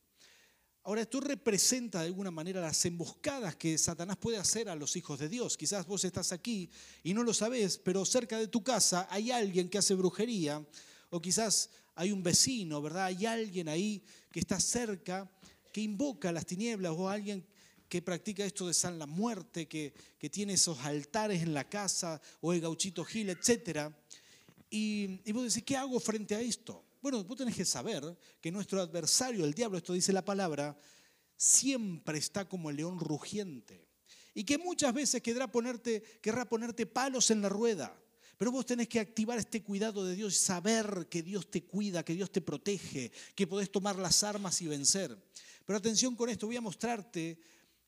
[0.85, 5.17] Ahora, esto representa de alguna manera las emboscadas que Satanás puede hacer a los hijos
[5.21, 5.57] de Dios.
[5.57, 6.69] Quizás vos estás aquí
[7.05, 10.67] y no lo sabés, pero cerca de tu casa hay alguien que hace brujería,
[11.11, 13.05] o quizás hay un vecino, ¿verdad?
[13.05, 15.31] Hay alguien ahí que está cerca,
[15.73, 17.47] que invoca las tinieblas, o alguien
[17.89, 22.21] que practica esto de San la Muerte, que, que tiene esos altares en la casa,
[22.41, 23.93] o el gauchito Gil, etc.
[24.69, 26.83] Y, y vos decís, ¿qué hago frente a esto?
[27.03, 30.79] Bueno, vos tenés que saber que nuestro adversario, el diablo, esto dice la palabra,
[31.37, 33.89] siempre está como el león rugiente.
[34.35, 37.93] Y que muchas veces querrá ponerte, querrá ponerte palos en la rueda.
[38.39, 42.05] Pero vos tenés que activar este cuidado de Dios y saber que Dios te cuida,
[42.05, 45.17] que Dios te protege, que podés tomar las armas y vencer.
[45.67, 47.41] Pero atención con esto, voy a mostrarte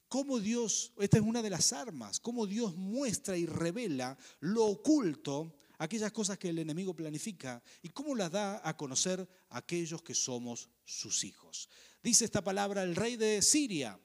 [0.08, 5.56] cómo Dios, esta es una de las armas, cómo Dios muestra y revela lo oculto
[5.84, 10.14] aquellas cosas que el enemigo planifica y cómo las da a conocer a aquellos que
[10.14, 11.68] somos sus hijos.
[12.02, 13.98] Dice esta palabra el rey de Siria,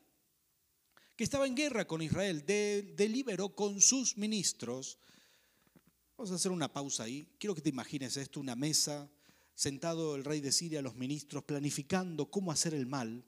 [1.16, 4.98] que estaba en guerra con Israel, deliberó con sus ministros.
[6.18, 7.28] Vamos a hacer una pausa ahí.
[7.38, 9.10] Quiero que te imagines esto, una mesa,
[9.54, 13.26] sentado el rey de Siria, los ministros, planificando cómo hacer el mal.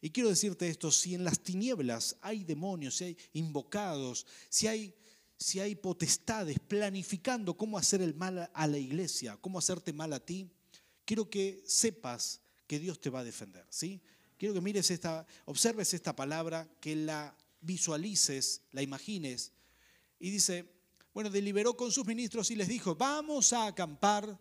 [0.00, 4.94] Y quiero decirte esto, si en las tinieblas hay demonios, si hay invocados, si hay
[5.38, 10.20] si hay potestades planificando cómo hacer el mal a la iglesia, cómo hacerte mal a
[10.20, 10.50] ti,
[11.04, 14.00] quiero que sepas que Dios te va a defender, ¿sí?
[14.38, 19.52] Quiero que mires esta, observes esta palabra, que la visualices, la imagines.
[20.18, 20.70] Y dice,
[21.14, 24.38] bueno, deliberó con sus ministros y les dijo, vamos a acampar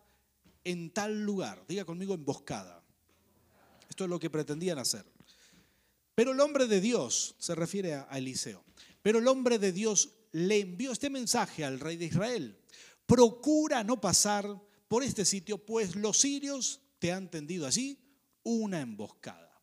[0.63, 1.63] en tal lugar.
[1.67, 2.84] Diga conmigo emboscada.
[3.89, 5.05] Esto es lo que pretendían hacer.
[6.15, 8.63] Pero el hombre de Dios, se refiere a Eliseo,
[9.01, 12.60] pero el hombre de Dios le envió este mensaje al rey de Israel.
[13.06, 17.98] Procura no pasar por este sitio, pues los sirios te han tendido allí
[18.43, 19.62] una emboscada.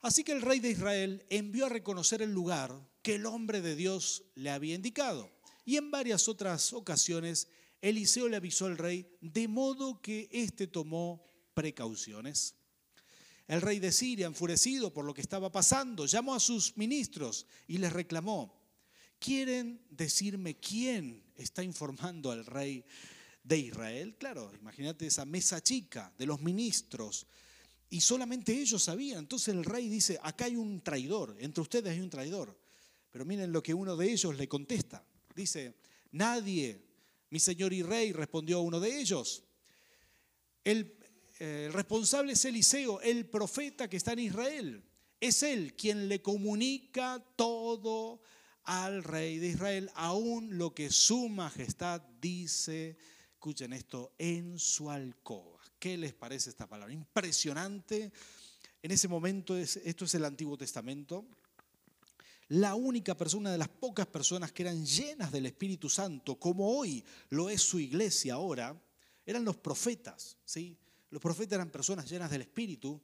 [0.00, 3.76] Así que el rey de Israel envió a reconocer el lugar que el hombre de
[3.76, 5.30] Dios le había indicado.
[5.66, 7.48] Y en varias otras ocasiones
[7.82, 12.54] Eliseo le avisó al rey, de modo que éste tomó precauciones.
[13.48, 17.76] El rey de Siria, enfurecido por lo que estaba pasando, llamó a sus ministros y
[17.76, 18.63] les reclamó,
[19.24, 22.84] ¿Quieren decirme quién está informando al rey
[23.42, 24.16] de Israel?
[24.18, 27.26] Claro, imagínate esa mesa chica de los ministros.
[27.88, 29.20] Y solamente ellos sabían.
[29.20, 32.54] Entonces el rey dice, acá hay un traidor, entre ustedes hay un traidor.
[33.10, 35.02] Pero miren lo que uno de ellos le contesta.
[35.34, 35.74] Dice,
[36.12, 36.84] nadie,
[37.30, 39.42] mi señor y rey, respondió uno de ellos.
[40.62, 40.98] El,
[41.38, 44.84] eh, el responsable es Eliseo, el profeta que está en Israel.
[45.18, 48.20] Es él quien le comunica todo
[48.64, 52.96] al rey de Israel, aún lo que su majestad dice,
[53.32, 55.60] escuchen esto, en su alcoba.
[55.78, 56.94] ¿Qué les parece esta palabra?
[56.94, 58.12] Impresionante.
[58.82, 61.26] En ese momento, esto es el Antiguo Testamento,
[62.48, 67.04] la única persona de las pocas personas que eran llenas del Espíritu Santo, como hoy
[67.30, 68.78] lo es su iglesia ahora,
[69.24, 70.36] eran los profetas.
[70.44, 70.76] ¿sí?
[71.10, 73.00] Los profetas eran personas llenas del Espíritu,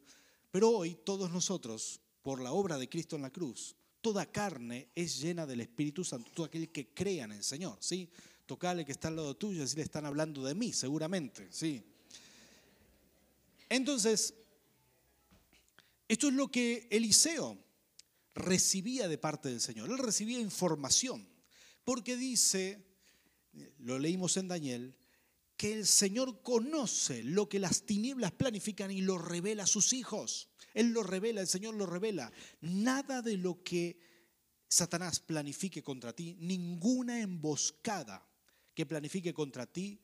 [0.50, 5.20] pero hoy todos nosotros, por la obra de Cristo en la cruz, toda carne es
[5.20, 8.08] llena del Espíritu Santo, todo aquel que crea en el Señor, ¿sí?
[8.46, 11.82] Tocale que está al lado tuyo, así le están hablando de mí, seguramente, ¿sí?
[13.68, 14.34] Entonces,
[16.08, 17.56] esto es lo que Eliseo
[18.34, 19.90] recibía de parte del Señor.
[19.90, 21.28] Él recibía información,
[21.84, 22.84] porque dice,
[23.78, 24.96] lo leímos en Daniel,
[25.56, 30.49] que el Señor conoce lo que las tinieblas planifican y lo revela a sus hijos.
[30.74, 32.32] Él lo revela, el Señor lo revela.
[32.60, 33.98] Nada de lo que
[34.68, 38.26] Satanás planifique contra ti, ninguna emboscada
[38.74, 40.00] que planifique contra ti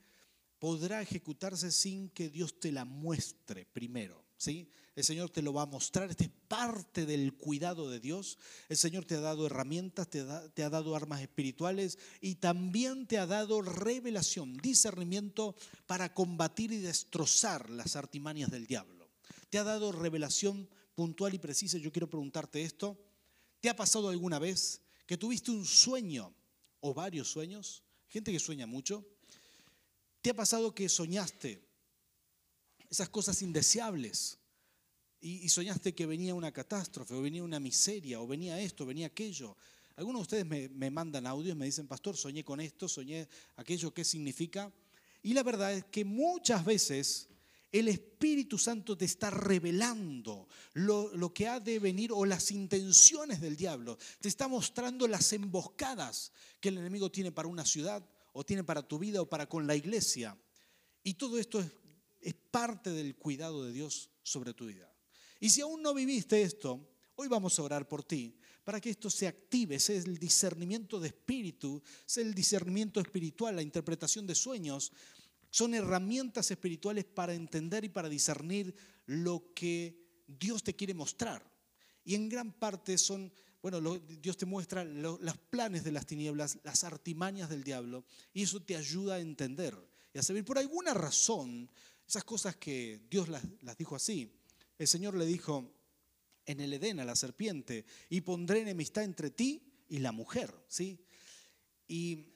[0.59, 4.25] podrá ejecutarse sin que Dios te la muestre primero.
[4.37, 4.71] ¿sí?
[4.95, 8.39] El Señor te lo va a mostrar, esta es parte del cuidado de Dios.
[8.69, 13.27] El Señor te ha dado herramientas, te, ha dado armas espirituales y también te ha
[13.27, 15.55] dado revelación, discernimiento
[15.87, 18.96] para combatir y destrozar las artimañas del diablo
[19.51, 21.79] te ha dado revelación puntual y precisa.
[21.79, 22.99] Yo quiero preguntarte esto.
[23.61, 26.35] ¿Te ha pasado alguna vez que tuviste un sueño
[26.81, 27.83] o varios sueños?
[28.09, 29.07] Gente que sueña mucho.
[30.23, 31.63] ¿Te ha pasado que soñaste
[32.89, 34.39] esas cosas indeseables
[35.21, 39.57] y, soñaste que venía una catástrofe o venía una miseria o venía esto, venía aquello?
[39.97, 43.95] Algunos de ustedes me, me mandan audios, me dicen, pastor, soñé con esto, soñé aquello,
[43.95, 44.73] ¿qué significa?
[45.23, 47.29] Y la verdad es que muchas veces
[47.79, 53.57] el Espíritu Santo te está revelando lo, que ha de venir o las intenciones del
[53.57, 53.99] diablo.
[54.21, 58.87] Te está mostrando las emboscadas que el enemigo tiene para una ciudad o tiene para
[58.87, 60.39] tu vida o para con la iglesia.
[61.03, 61.71] Y todo esto es,
[62.21, 64.93] es parte del cuidado de Dios sobre tu vida.
[65.41, 69.11] Y si aún no viviste esto, hoy vamos a orar por ti para que esto
[69.11, 74.91] se active, sea el discernimiento de espíritu, sea el discernimiento espiritual, la interpretación de sueños,
[75.57, 78.75] son herramientas espirituales para entender y para discernir
[79.07, 81.51] lo que Dios te quiere mostrar.
[82.05, 83.81] Y en gran parte son, bueno,
[84.21, 88.77] Dios te muestra los planes de las tinieblas, las artimañas del diablo, y eso te
[88.77, 89.75] ayuda a entender
[90.13, 90.45] y a saber.
[90.45, 91.71] Por alguna razón,
[92.07, 94.31] esas cosas que Dios las, las dijo así,
[94.77, 95.73] el Señor le dijo
[96.45, 101.01] en el Edén a la serpiente, y pondré enemistad entre ti y la mujer, ¿sí?
[101.89, 102.36] Y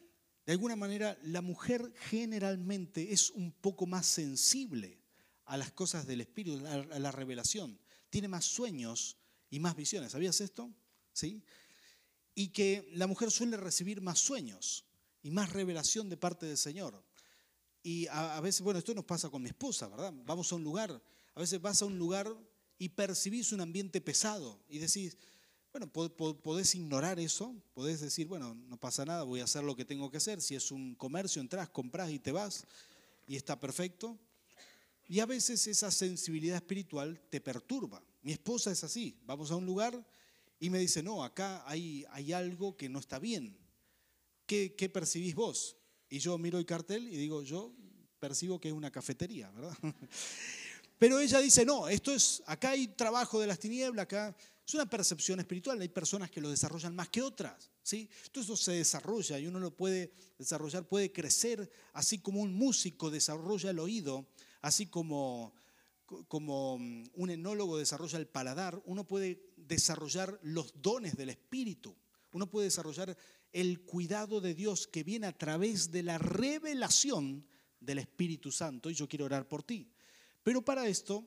[0.51, 4.99] de alguna manera, la mujer generalmente es un poco más sensible
[5.45, 7.79] a las cosas del espíritu, a la revelación.
[8.11, 9.17] Tiene más sueños
[9.49, 10.11] y más visiones.
[10.11, 10.69] ¿Sabías esto?
[11.13, 11.45] ¿Sí?
[12.35, 14.87] Y que la mujer suele recibir más sueños
[15.23, 17.01] y más revelación de parte del Señor.
[17.85, 20.13] Y a, veces, bueno, esto nos pasa con mi esposa, ¿verdad?
[20.27, 21.01] Vamos a un lugar,
[21.33, 22.27] a veces vas a un lugar
[22.77, 25.17] y percibís un ambiente pesado y decís,
[25.73, 29.85] bueno, podés ignorar eso, podés decir, bueno, no pasa nada, voy a hacer lo que
[29.85, 30.41] tengo que hacer.
[30.41, 32.67] Si es un comercio, entras, compras y te vas
[33.27, 34.19] y está perfecto.
[35.09, 38.03] Y a veces esa sensibilidad espiritual te perturba.
[38.23, 40.05] Mi esposa es así, vamos a un lugar
[40.59, 43.57] y me dice, no, acá hay, hay algo que no está bien.
[44.47, 45.77] ¿Qué, ¿Qué percibís vos?
[46.09, 47.73] Y yo miro el cartel y digo, yo
[48.19, 49.77] percibo que es una cafetería, ¿verdad?
[50.99, 54.37] Pero ella dice, no, esto es, acá hay trabajo de las tinieblas, acá
[54.71, 58.09] es una percepción espiritual, hay personas que lo desarrollan más que otras, ¿sí?
[58.31, 63.11] Todo eso se desarrolla y uno lo puede desarrollar, puede crecer, así como un músico
[63.11, 64.29] desarrolla el oído,
[64.61, 65.53] así como,
[66.29, 71.97] como mm, un enólogo desarrolla el paladar, uno puede desarrollar los dones del espíritu,
[72.31, 73.17] uno puede desarrollar
[73.53, 77.45] el cuidado de Dios que viene a través de la revelación
[77.81, 79.91] del Espíritu Santo y yo quiero orar por ti.
[80.45, 81.27] Pero para esto,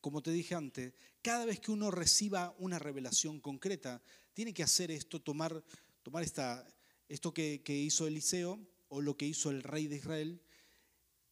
[0.00, 4.90] como te dije antes, cada vez que uno reciba una revelación concreta, tiene que hacer
[4.90, 5.62] esto, tomar,
[6.02, 6.66] tomar esta,
[7.08, 8.58] esto que, hizo Eliseo
[8.88, 10.42] o lo que hizo el rey de Israel,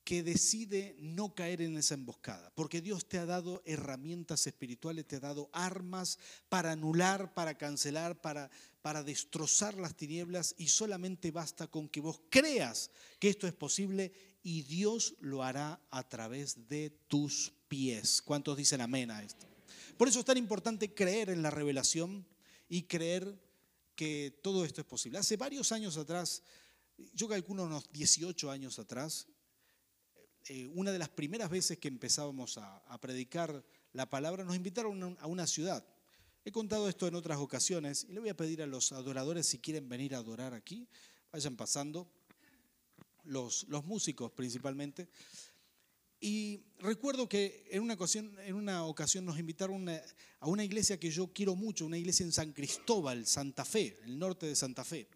[0.04, 5.16] que decide no caer en esa emboscada, porque Dios te ha dado herramientas espirituales, te
[5.16, 8.50] ha dado armas para anular, para cancelar, para,
[8.80, 14.12] para destrozar las tinieblas y solamente basta con que vos creas que esto es posible
[14.42, 18.22] y Dios lo hará a través de tus pies.
[18.22, 19.46] ¿Cuántos dicen amén a esto?
[19.96, 22.26] Por eso es tan importante creer en la revelación
[22.68, 23.38] y creer
[23.94, 25.18] que todo esto es posible.
[25.18, 26.42] Hace varios años atrás,
[27.14, 29.26] yo calculo unos 18 años atrás,
[30.48, 35.26] eh, una de las primeras veces que empezábamos a, predicar la palabra, nos invitaron a
[35.26, 35.84] una ciudad.
[36.44, 39.58] He contado esto en otras ocasiones y le voy a pedir a los adoradores si
[39.58, 40.88] quieren venir a adorar aquí,
[41.30, 42.10] vayan pasando
[43.24, 45.08] los, músicos principalmente.
[46.20, 51.10] Y recuerdo que en una ocasión, en una ocasión nos invitaron a una iglesia que
[51.10, 55.08] yo quiero mucho, una iglesia en San Cristóbal, Santa Fe, el norte de Santa Fe.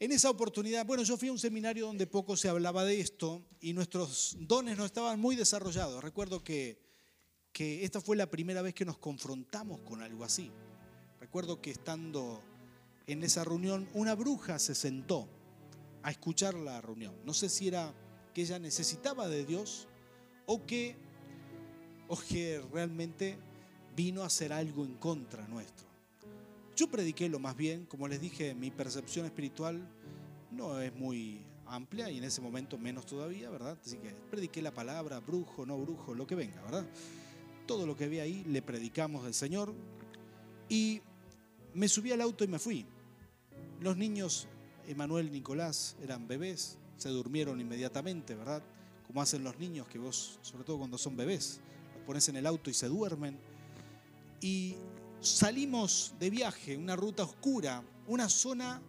[0.00, 3.42] En esa oportunidad, bueno, yo fui a un seminario donde poco se hablaba de esto
[3.60, 6.02] y nuestros dones no estaban muy desarrollados.
[6.02, 6.78] Recuerdo que,
[7.52, 10.50] que esta fue la primera vez que nos confrontamos con algo así.
[11.20, 12.42] Recuerdo que estando
[13.06, 15.28] en esa reunión, una bruja se sentó
[16.02, 17.14] a escuchar la reunión.
[17.24, 17.94] No sé si era
[18.34, 19.86] que ella necesitaba de Dios
[20.46, 20.96] o que,
[22.08, 23.38] o que realmente
[23.96, 25.86] vino a hacer algo en contra nuestro.
[26.76, 29.88] Yo prediqué lo más bien, como les dije, mi percepción espiritual
[30.50, 33.78] no es muy amplia y en ese momento menos todavía, ¿verdad?
[33.84, 36.84] Así que prediqué la palabra, brujo, no brujo, lo que venga, ¿verdad?
[37.66, 39.72] Todo lo que vi ahí le predicamos del Señor
[40.68, 41.00] y
[41.72, 42.84] me subí al auto y me fui.
[43.80, 44.48] Los niños
[44.86, 48.62] Emanuel Nicolás eran bebés, se durmieron inmediatamente, ¿verdad?
[49.06, 51.60] Como hacen los niños, que vos, sobre todo cuando son bebés,
[51.94, 53.38] los pones en el auto y se duermen.
[54.40, 54.76] Y
[55.20, 58.80] salimos de viaje, una ruta oscura, una zona,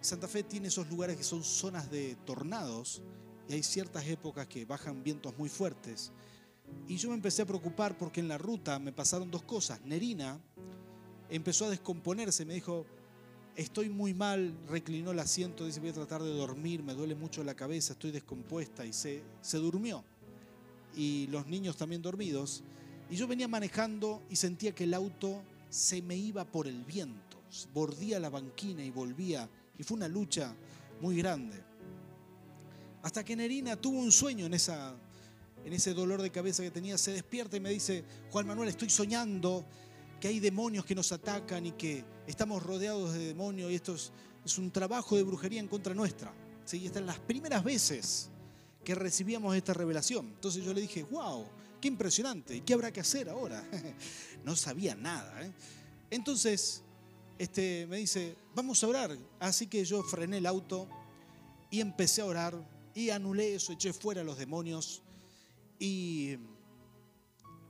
[0.00, 3.02] Santa Fe tiene esos lugares que son zonas de tornados,
[3.48, 6.12] y hay ciertas épocas que bajan vientos muy fuertes.
[6.88, 9.80] Y yo me empecé a preocupar porque en la ruta me pasaron dos cosas.
[9.82, 10.40] Nerina
[11.28, 12.86] empezó a descomponerse, me dijo,
[13.56, 17.42] estoy muy mal, reclinó el asiento, dice, voy a tratar de dormir, me duele mucho
[17.42, 20.04] la cabeza, estoy descompuesta y se, se durmió.
[20.94, 22.62] Y los niños también dormidos.
[23.10, 27.40] Y yo venía manejando y sentía que el auto se me iba por el viento.
[27.72, 29.48] Bordía la banquina y volvía.
[29.78, 30.54] Y fue una lucha
[31.00, 31.62] muy grande.
[33.02, 34.94] Hasta que Nerina tuvo un sueño en, esa,
[35.64, 36.98] en ese dolor de cabeza que tenía.
[36.98, 39.64] Se despierta y me dice, Juan Manuel, estoy soñando
[40.20, 44.12] que hay demonios que nos atacan y que estamos rodeados de demonios y esto es,
[44.58, 46.32] un trabajo de brujería en contra nuestra.
[46.64, 46.78] ¿Sí?
[46.78, 48.30] Y estas las primeras veces
[48.84, 50.26] que recibíamos esta revelación.
[50.26, 51.44] Entonces yo le dije, wow,
[51.80, 53.62] qué impresionante, ¿y qué habrá que hacer ahora?
[54.44, 55.42] no sabía nada.
[55.44, 55.52] ¿eh?
[56.10, 56.82] Entonces
[57.38, 59.18] este, me dice, vamos a orar.
[59.40, 60.88] Así que yo frené el auto
[61.70, 62.54] y empecé a orar
[62.94, 65.02] y anulé eso, eché fuera a los demonios
[65.78, 66.36] y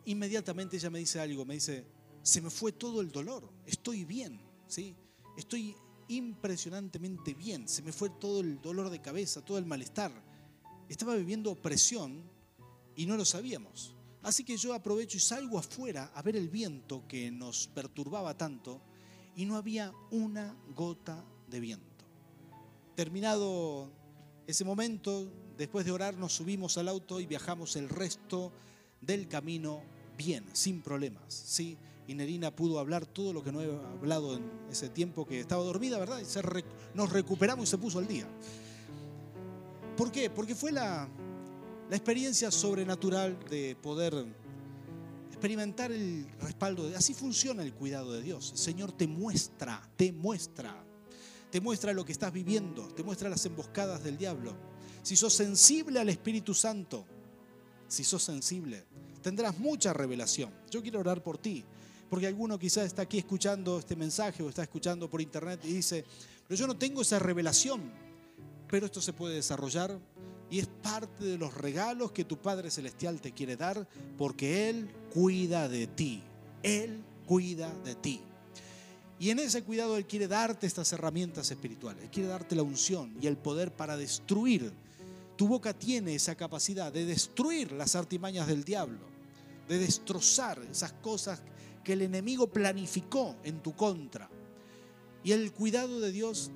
[0.05, 1.85] inmediatamente ella me dice algo, me dice,
[2.27, 4.97] se me fue todo el dolor, estoy bien, ¿sí?
[5.37, 5.77] Estoy
[6.09, 10.11] impresionantemente bien, se me fue todo el dolor de cabeza, todo el malestar.
[10.89, 12.25] Estaba viviendo opresión
[12.97, 13.95] y no lo sabíamos.
[14.23, 18.81] Así que yo aprovecho y salgo afuera a ver el viento que nos perturbaba tanto
[19.37, 22.05] y no había una gota de viento.
[22.97, 23.89] Terminado
[24.49, 28.51] ese momento, después de orar, nos subimos al auto y viajamos el resto
[29.01, 29.81] del camino
[30.19, 31.33] bien, sin problemas.
[31.33, 31.79] ¿sí?
[32.09, 35.65] Y Nerina pudo hablar todo lo que no he hablado en ese tiempo que estaba
[35.65, 36.21] dormida, ¿verdad?
[36.21, 38.29] Y nos recuperamos y se puso al día.
[39.97, 40.31] ¿Por qué?
[40.31, 41.09] Porque fue la,
[41.89, 44.27] la experiencia sobrenatural de poder
[45.31, 46.89] experimentar el respaldo.
[46.89, 48.53] De, así funciona el cuidado de Dios.
[48.53, 50.85] El Señor te muestra, te muestra,
[51.51, 54.57] te muestra lo que estás viviendo, te muestra las emboscadas del diablo.
[55.03, 57.07] Si sos sensible al Espíritu Santo,
[57.87, 58.85] si sos sensible,
[59.23, 60.53] tendrás mucha revelación.
[60.71, 61.65] Yo quiero orar por ti,
[62.09, 66.05] porque alguno quizás está aquí escuchando este mensaje o está escuchando por internet y dice,
[66.47, 67.91] pero yo no tengo esa revelación,
[68.69, 69.99] pero esto se puede desarrollar
[70.51, 74.89] y es parte de los regalos que tu Padre Celestial te quiere dar porque Él
[75.13, 76.23] cuida de ti.
[76.63, 78.21] Él cuida de ti.
[79.19, 82.05] Y en ese cuidado Él quiere darte estas herramientas espirituales.
[82.05, 84.73] Él quiere darte la unción y el poder para destruir.
[85.37, 89.01] Tu boca tiene esa capacidad de destruir las artimañas del diablo,
[89.69, 91.43] de destrozar esas cosas
[91.87, 94.29] que el enemigo planificó en tu contra.
[95.23, 96.51] Y el cuidado de Dios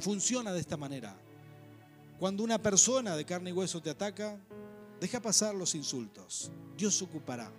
[0.00, 1.14] funciona de esta manera.
[2.18, 4.40] Cuando una persona de carne y hueso te ataca,
[4.98, 6.50] deja pasar los insultos.
[6.78, 7.52] Dios se ocupará.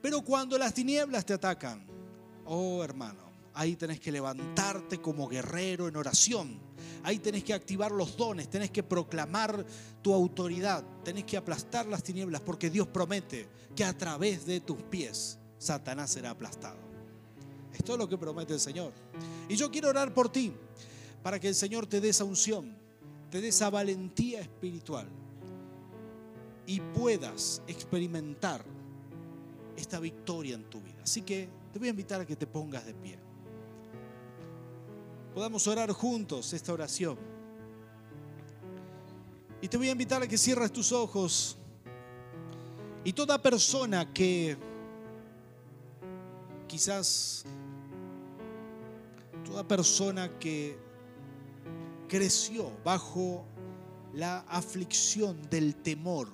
[0.00, 1.86] Pero cuando las tinieblas te atacan,
[2.46, 6.58] oh hermano, ahí tenés que levantarte como guerrero en oración.
[7.02, 9.62] Ahí tenés que activar los dones, tenés que proclamar
[10.00, 14.82] tu autoridad, tenés que aplastar las tinieblas, porque Dios promete que a través de tus
[14.84, 16.78] pies Satanás será aplastado.
[17.72, 18.92] Esto es lo que promete el Señor.
[19.48, 20.52] Y yo quiero orar por ti,
[21.22, 22.76] para que el Señor te dé esa unción,
[23.30, 25.08] te dé esa valentía espiritual
[26.66, 28.64] y puedas experimentar
[29.76, 31.02] esta victoria en tu vida.
[31.02, 33.18] Así que te voy a invitar a que te pongas de pie.
[35.34, 37.18] Podamos orar juntos esta oración.
[39.60, 41.56] Y te voy a invitar a que cierres tus ojos.
[43.04, 44.56] Y toda persona que
[46.68, 47.44] quizás,
[49.44, 50.78] toda persona que
[52.08, 53.44] creció bajo
[54.12, 56.28] la aflicción del temor.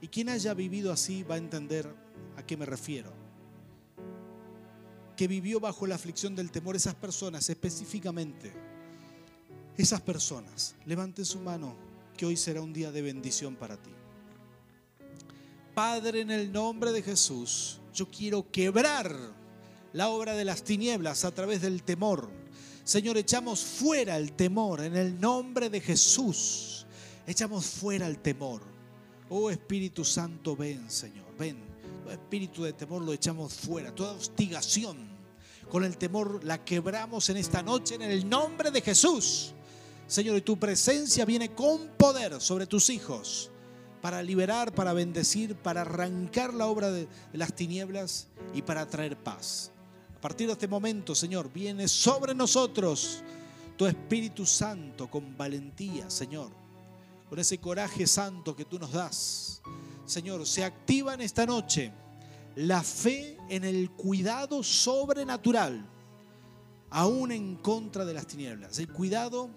[0.00, 1.94] Y quien haya vivido así va a entender
[2.36, 3.12] a qué me refiero.
[5.16, 8.52] Que vivió bajo la aflicción del temor, esas personas específicamente,
[9.76, 11.76] esas personas, levanten su mano,
[12.16, 13.90] que hoy será un día de bendición para ti.
[15.74, 19.14] Padre, en el nombre de Jesús, yo quiero quebrar
[19.92, 22.42] la obra de las tinieblas a través del temor
[22.84, 26.84] Señor, echamos fuera el temor en el nombre de Jesús.
[27.26, 28.62] Echamos fuera el temor.
[29.28, 31.58] Oh Espíritu Santo, ven, Señor, ven.
[32.10, 33.94] Espíritu de temor lo echamos fuera.
[33.94, 34.96] Toda hostigación
[35.70, 39.52] con el temor la quebramos en esta noche en el nombre de Jesús.
[40.08, 43.50] Señor, y tu presencia viene con poder sobre tus hijos
[44.02, 49.70] para liberar, para bendecir, para arrancar la obra de las tinieblas y para traer paz.
[50.16, 53.22] A partir de este momento, Señor, viene sobre nosotros
[53.76, 56.50] tu Espíritu Santo con valentía, Señor,
[57.30, 59.62] con ese coraje santo que tú nos das.
[60.04, 61.92] Señor, se activa en esta noche
[62.56, 65.86] la fe en el cuidado sobrenatural,
[66.90, 68.80] aún en contra de las tinieblas.
[68.80, 69.48] El cuidado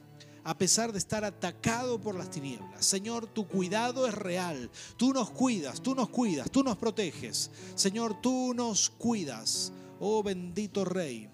[0.45, 2.85] a pesar de estar atacado por las tinieblas.
[2.85, 4.69] Señor, tu cuidado es real.
[4.95, 7.49] Tú nos cuidas, tú nos cuidas, tú nos proteges.
[7.73, 9.73] Señor, tú nos cuidas.
[9.99, 11.27] Oh bendito Rey,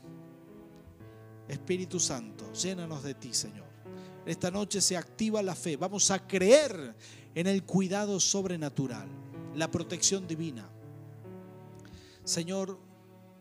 [1.47, 3.68] Espíritu Santo, llénanos de ti, Señor.
[4.26, 5.76] Esta noche se activa la fe.
[5.76, 6.95] Vamos a creer
[7.36, 9.09] en el cuidado sobrenatural,
[9.55, 10.70] la protección divina.
[12.24, 12.80] Señor,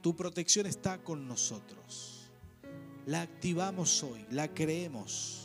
[0.03, 2.31] Tu protección está con nosotros.
[3.05, 5.40] La activamos hoy, la creemos.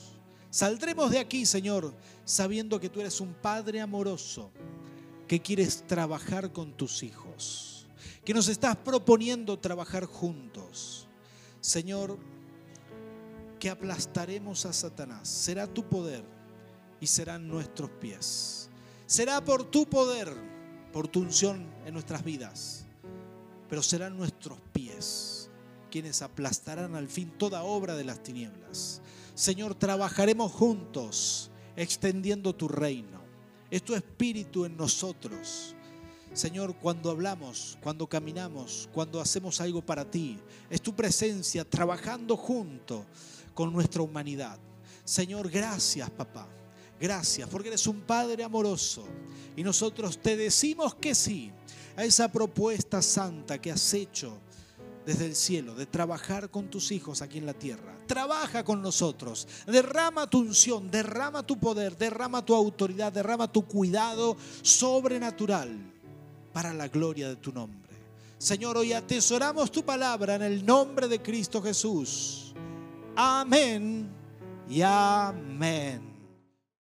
[0.56, 1.94] Saldremos de aquí, Señor,
[2.24, 4.52] sabiendo que tú eres un Padre amoroso,
[5.28, 7.86] que quieres trabajar con tus hijos,
[8.24, 11.10] que nos estás proponiendo trabajar juntos.
[11.60, 12.18] Señor,
[13.60, 15.28] que aplastaremos a Satanás.
[15.28, 16.24] Será tu poder
[17.02, 18.70] y serán nuestros pies.
[19.08, 20.34] Será por tu poder,
[20.94, 22.86] por tu unción en nuestras vidas,
[23.68, 25.45] pero serán nuestros pies
[25.96, 29.02] quienes aplastarán al fin toda obra de las tinieblas.
[29.34, 33.22] Señor, trabajaremos juntos extendiendo tu reino.
[33.72, 35.74] Es tu espíritu en nosotros.
[36.34, 40.38] Señor, cuando hablamos, cuando caminamos, cuando hacemos algo para ti,
[40.70, 43.06] es tu presencia trabajando junto
[43.54, 44.60] con nuestra humanidad.
[45.06, 46.46] Señor, gracias, papá.
[47.00, 49.06] Gracias, porque eres un Padre amoroso.
[49.56, 51.54] Y nosotros te decimos que sí
[51.96, 54.42] a esa propuesta santa que has hecho
[55.06, 57.98] desde el cielo, de trabajar con tus hijos aquí en la tierra.
[58.08, 64.38] Trabaja con nosotros, derrama tu unción, derrama tu poder, derrama tu autoridad, derrama tu cuidado
[64.62, 65.94] sobrenatural
[66.54, 67.86] para la gloria de tu nombre.
[68.38, 72.54] Señor, hoy atesoramos tu palabra en el nombre de Cristo Jesús.
[73.16, 74.10] Amén
[74.70, 76.15] y amén.